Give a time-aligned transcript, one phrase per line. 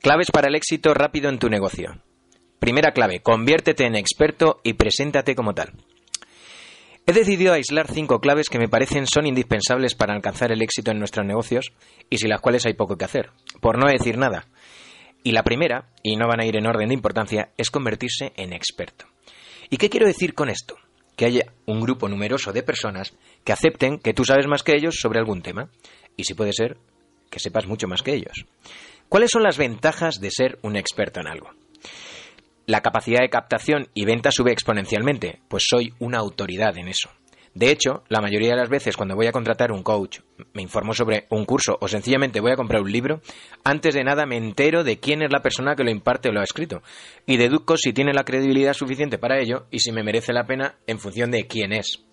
[0.00, 1.96] Claves para el éxito rápido en tu negocio.
[2.60, 5.72] Primera clave, conviértete en experto y preséntate como tal.
[7.06, 11.00] He decidido aislar cinco claves que me parecen son indispensables para alcanzar el éxito en
[11.00, 11.72] nuestros negocios
[12.10, 14.46] y sin las cuales hay poco que hacer, por no decir nada.
[15.24, 18.52] Y la primera, y no van a ir en orden de importancia, es convertirse en
[18.52, 19.06] experto.
[19.70, 20.76] ¿Y qué quiero decir con esto?
[21.16, 24.96] Que haya un grupo numeroso de personas que acepten que tú sabes más que ellos
[25.00, 25.70] sobre algún tema.
[26.14, 26.76] Y si puede ser,
[27.30, 28.44] que sepas mucho más que ellos.
[29.08, 31.48] ¿Cuáles son las ventajas de ser un experto en algo?
[32.66, 37.08] La capacidad de captación y venta sube exponencialmente, pues soy una autoridad en eso.
[37.54, 40.18] De hecho, la mayoría de las veces cuando voy a contratar un coach,
[40.54, 43.20] me informo sobre un curso o sencillamente voy a comprar un libro,
[43.62, 46.40] antes de nada me entero de quién es la persona que lo imparte o lo
[46.40, 46.82] ha escrito
[47.26, 50.78] y deduzco si tiene la credibilidad suficiente para ello y si me merece la pena
[50.88, 52.04] en función de quién es.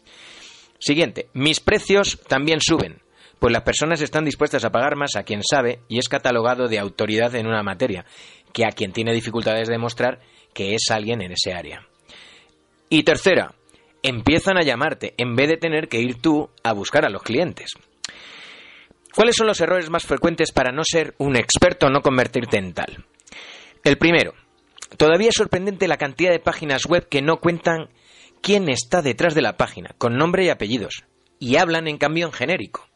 [0.78, 3.02] Siguiente, mis precios también suben,
[3.40, 6.78] pues las personas están dispuestas a pagar más a quien sabe y es catalogado de
[6.78, 8.06] autoridad en una materia,
[8.54, 10.20] que a quien tiene dificultades de demostrar
[10.54, 11.88] que es alguien en ese área.
[12.90, 13.56] Y tercera,
[14.04, 17.72] empiezan a llamarte en vez de tener que ir tú a buscar a los clientes.
[19.14, 22.74] ¿Cuáles son los errores más frecuentes para no ser un experto o no convertirte en
[22.74, 23.06] tal?
[23.84, 24.34] El primero,
[24.98, 27.90] todavía es sorprendente la cantidad de páginas web que no cuentan
[28.42, 31.04] quién está detrás de la página, con nombre y apellidos,
[31.40, 32.88] y hablan en cambio en genérico.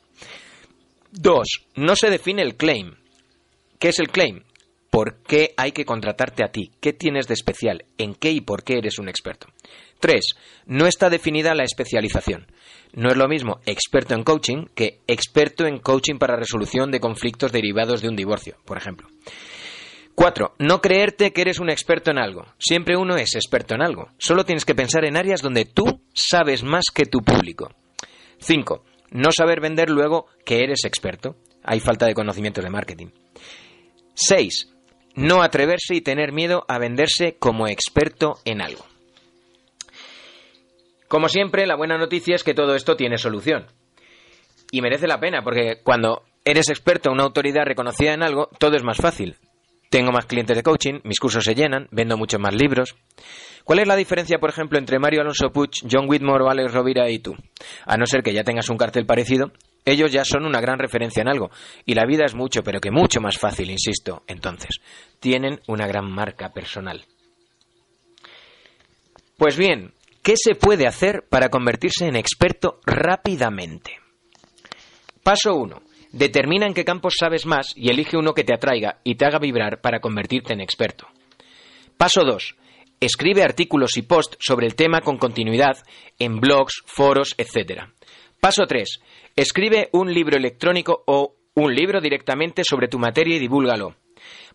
[1.11, 2.95] Dos, no se define el claim.
[3.79, 4.44] ¿Qué es el claim?
[4.95, 6.72] ¿Por qué hay que contratarte a ti?
[6.79, 7.83] ¿Qué tienes de especial?
[7.97, 9.47] ¿En qué y por qué eres un experto?
[10.00, 10.22] 3.
[10.67, 12.47] No está definida la especialización.
[12.94, 17.51] No es lo mismo experto en coaching que experto en coaching para resolución de conflictos
[17.51, 19.09] derivados de un divorcio, por ejemplo.
[20.16, 20.56] 4.
[20.59, 22.45] No creerte que eres un experto en algo.
[22.57, 24.12] Siempre uno es experto en algo.
[24.17, 27.69] Solo tienes que pensar en áreas donde tú sabes más que tu público.
[28.38, 28.85] 5.
[29.12, 31.35] No saber vender luego que eres experto.
[31.66, 33.07] Hay falta de conocimientos de marketing.
[34.13, 34.75] 6.
[35.15, 38.85] No atreverse y tener miedo a venderse como experto en algo.
[41.07, 43.67] Como siempre, la buena noticia es que todo esto tiene solución.
[44.71, 48.83] Y merece la pena, porque cuando eres experto, una autoridad reconocida en algo, todo es
[48.83, 49.37] más fácil.
[49.89, 52.95] Tengo más clientes de coaching, mis cursos se llenan, vendo muchos más libros.
[53.63, 57.19] ¿Cuál es la diferencia, por ejemplo, entre Mario Alonso Puig, John Whitmore Alex Rovira y
[57.19, 57.35] tú?
[57.85, 59.51] A no ser que ya tengas un cartel parecido,
[59.85, 61.51] ellos ya son una gran referencia en algo.
[61.85, 64.23] Y la vida es mucho, pero que mucho más fácil, insisto.
[64.28, 64.81] Entonces,
[65.19, 67.06] tienen una gran marca personal.
[69.38, 69.94] Pues bien,
[70.24, 74.00] ¿qué se puede hacer para convertirse en experto rápidamente?
[75.24, 75.81] Paso 1.
[76.12, 79.38] Determina en qué campos sabes más y elige uno que te atraiga y te haga
[79.38, 81.07] vibrar para convertirte en experto.
[81.97, 82.56] Paso 2.
[83.01, 85.78] Escribe artículos y posts sobre el tema con continuidad
[86.18, 87.90] en blogs, foros, etc.
[88.45, 89.00] Paso 3.
[89.35, 93.95] Escribe un libro electrónico o un libro directamente sobre tu materia y divúlgalo.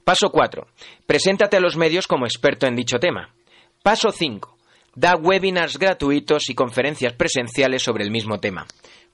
[0.04, 0.64] Paso 4.
[1.08, 3.34] Preséntate a los medios como experto en dicho tema.
[3.82, 4.56] Paso 5.
[4.94, 8.64] Da webinars gratuitos y conferencias presenciales sobre el mismo tema.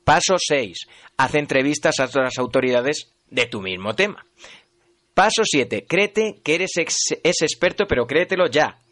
[0.05, 0.87] Paso 6.
[1.17, 4.27] Haz entrevistas a otras autoridades de tu mismo tema.
[5.15, 5.87] Paso 7.
[5.89, 8.83] Créete que eres es experto, pero créetelo ya.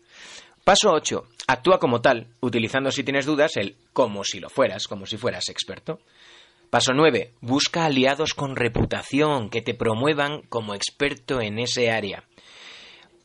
[0.65, 1.25] Paso 8.
[1.47, 5.51] Actúa como tal, utilizando si tienes dudas el como si lo fueras, como si fueras
[5.51, 6.01] experto.
[6.71, 7.33] Paso 9.
[7.43, 12.25] Busca aliados con reputación que te promuevan como experto en ese área.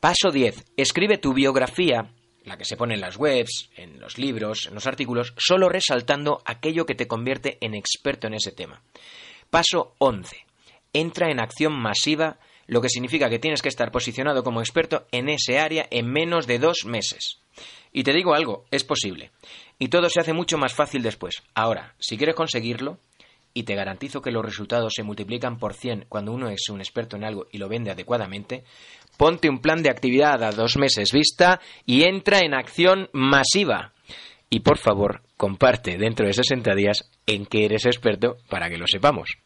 [0.02, 0.66] Paso 10.
[0.76, 2.12] Escribe tu biografía,
[2.44, 6.42] la que se pone en las webs, en los libros, en los artículos, solo resaltando
[6.44, 8.82] aquello que te convierte en experto en ese tema.
[9.50, 10.36] Paso 11.
[10.92, 12.38] Entra en acción masiva,
[12.70, 16.46] lo que significa que tienes que estar posicionado como experto en ese área en menos
[16.46, 17.42] de dos meses.
[17.92, 19.32] Y te digo algo, es posible.
[19.80, 21.42] Y todo se hace mucho más fácil después.
[21.56, 23.00] Ahora, si quieres conseguirlo,
[23.56, 27.18] y te garantizo que los resultados se multiplican por 100 cuando uno es un experto
[27.18, 28.64] en algo y lo vende adecuadamente,
[29.18, 33.94] ponte un plan de actividad a dos meses vista y entra en acción masiva.
[34.52, 38.86] Y por favor, comparte dentro de 60 días en qué eres experto para que lo
[38.86, 39.40] sepamos.